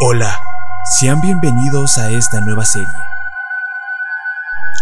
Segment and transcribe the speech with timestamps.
[0.00, 0.42] Hola,
[0.98, 2.88] sean bienvenidos a esta nueva serie.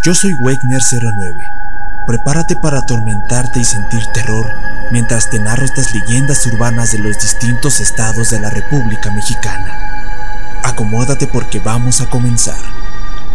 [0.04, 2.04] Yo soy Wegner09.
[2.06, 4.46] Prepárate para atormentarte y sentir terror
[4.90, 10.60] mientras te narro estas leyendas urbanas de los distintos estados de la República Mexicana.
[10.62, 12.60] Acomódate porque vamos a comenzar.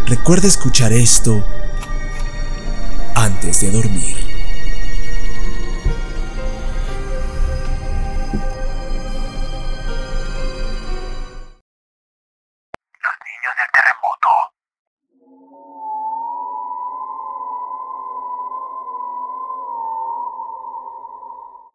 [0.07, 1.45] Recuerda escuchar esto
[3.15, 4.22] antes de dormir.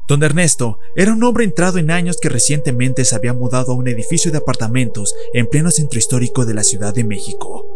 [0.08, 3.88] Don Ernesto era un hombre entrado en años que recientemente se había mudado a un
[3.88, 7.66] edificio de apartamentos en pleno centro histórico de la Ciudad de México.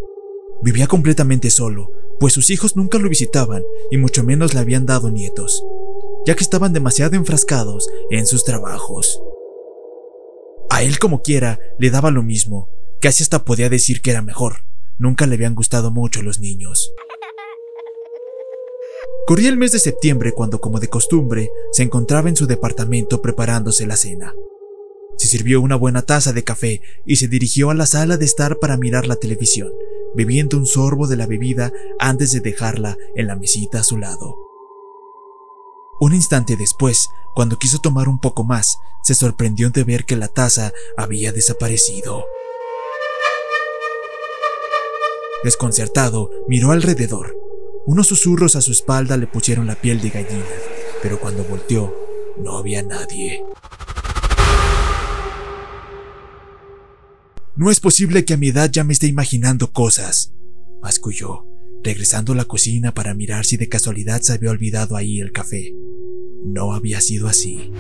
[0.62, 5.10] Vivía completamente solo, pues sus hijos nunca lo visitaban y mucho menos le habían dado
[5.10, 5.62] nietos,
[6.24, 9.20] ya que estaban demasiado enfrascados en sus trabajos.
[10.70, 12.70] A él como quiera le daba lo mismo,
[13.02, 14.64] casi hasta podía decir que era mejor.
[14.96, 16.92] Nunca le habían gustado mucho los niños.
[19.24, 23.86] Corría el mes de septiembre cuando, como de costumbre, se encontraba en su departamento preparándose
[23.86, 24.34] la cena.
[25.16, 28.58] Se sirvió una buena taza de café y se dirigió a la sala de estar
[28.58, 29.70] para mirar la televisión,
[30.16, 34.36] bebiendo un sorbo de la bebida antes de dejarla en la mesita a su lado.
[36.00, 40.26] Un instante después, cuando quiso tomar un poco más, se sorprendió de ver que la
[40.26, 42.24] taza había desaparecido.
[45.44, 47.41] Desconcertado, miró alrededor
[47.86, 50.44] unos susurros a su espalda le pusieron la piel de gallina,
[51.02, 51.94] pero cuando volteó,
[52.38, 53.42] no había nadie.
[57.56, 60.32] No es posible que a mi edad ya me esté imaginando cosas,
[60.80, 61.44] masculló,
[61.82, 65.74] regresando a la cocina para mirar si de casualidad se había olvidado ahí el café.
[66.44, 67.72] No había sido así.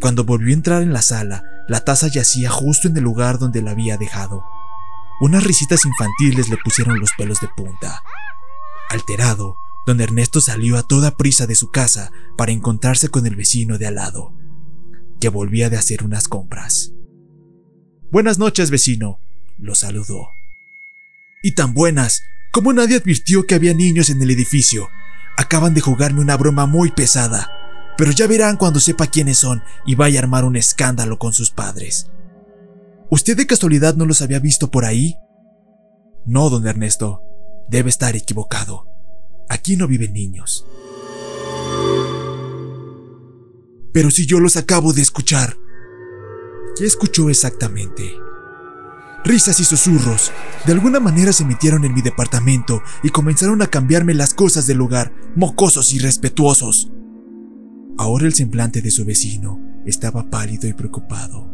[0.00, 3.62] Cuando volvió a entrar en la sala, la taza yacía justo en el lugar donde
[3.62, 4.42] la había dejado.
[5.20, 8.02] Unas risitas infantiles le pusieron los pelos de punta.
[8.88, 9.54] Alterado,
[9.86, 13.86] don Ernesto salió a toda prisa de su casa para encontrarse con el vecino de
[13.86, 14.32] al lado,
[15.20, 16.92] que volvía de hacer unas compras.
[18.10, 19.20] Buenas noches, vecino,
[19.58, 20.30] lo saludó.
[21.42, 24.88] Y tan buenas, como nadie advirtió que había niños en el edificio.
[25.36, 27.50] Acaban de jugarme una broma muy pesada,
[27.96, 31.50] pero ya verán cuando sepa quiénes son y vaya a armar un escándalo con sus
[31.50, 32.10] padres.
[33.10, 35.16] ¿Usted de casualidad no los había visto por ahí?
[36.26, 37.22] No, don Ernesto.
[37.68, 38.86] Debe estar equivocado.
[39.48, 40.64] Aquí no viven niños.
[43.92, 45.56] Pero si yo los acabo de escuchar.
[46.76, 48.12] ¿Qué escuchó exactamente?
[49.24, 50.30] Risas y susurros.
[50.64, 54.78] De alguna manera se metieron en mi departamento y comenzaron a cambiarme las cosas del
[54.78, 56.92] lugar, mocosos y respetuosos.
[57.98, 61.49] Ahora el semblante de su vecino estaba pálido y preocupado.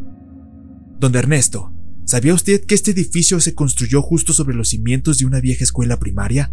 [0.99, 1.75] Don Ernesto,
[2.07, 5.99] ¿sabía usted que este edificio se construyó justo sobre los cimientos de una vieja escuela
[5.99, 6.51] primaria?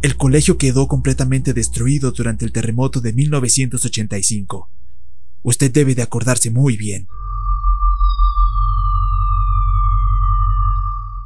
[0.00, 4.70] El colegio quedó completamente destruido durante el terremoto de 1985.
[5.42, 7.08] Usted debe de acordarse muy bien.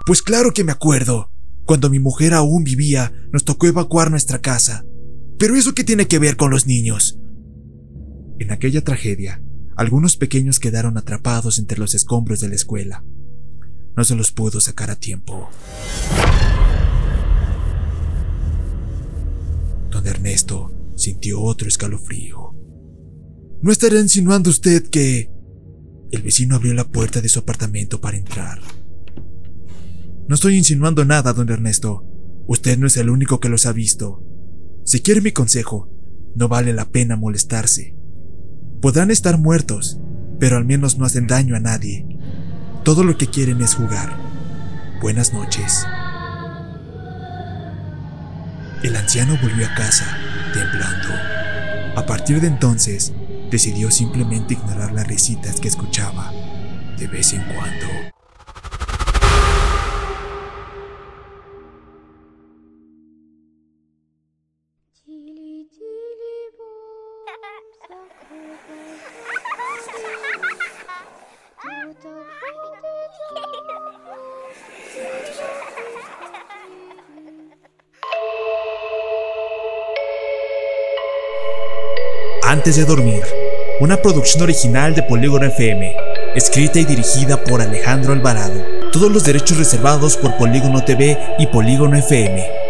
[0.04, 1.30] Pues claro que me acuerdo.
[1.64, 4.84] Cuando mi mujer aún vivía, nos tocó evacuar nuestra casa.
[5.38, 7.20] Pero eso qué tiene que ver con los niños?
[8.41, 9.42] En aquella tragedia,
[9.78, 13.05] algunos pequeños quedaron atrapados entre los escombros de la escuela.
[13.97, 15.49] No se los pudo sacar a tiempo.
[19.89, 22.56] Don Ernesto sintió otro escalofrío.
[23.62, 25.31] ¿No estará insinuando usted que...
[26.10, 28.60] El vecino abrió la puerta de su apartamento para entrar.
[30.27, 32.05] No estoy insinuando nada, don Ernesto.
[32.49, 34.25] Usted no es el único que los ha visto.
[34.84, 35.89] Si quiere mi consejo,
[36.34, 37.97] no vale la pena molestarse.
[38.81, 39.99] Podrán estar muertos,
[40.39, 42.06] pero al menos no hacen daño a nadie.
[42.84, 44.16] Todo lo que quieren es jugar.
[45.03, 45.84] Buenas noches.
[48.84, 50.06] El anciano volvió a casa,
[50.55, 51.09] temblando.
[51.97, 53.12] A partir de entonces,
[53.51, 56.33] decidió simplemente ignorar las risitas que escuchaba
[56.97, 57.86] de vez en cuando.
[82.48, 83.22] Antes de dormir,
[83.78, 85.95] una producción original de Polígono FM,
[86.34, 88.54] escrita y dirigida por Alejandro Alvarado.
[88.91, 92.67] Todos los derechos reservados por Polígono TV y Polígono FM.